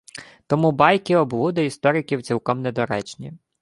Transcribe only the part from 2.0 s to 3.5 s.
цілком недоречні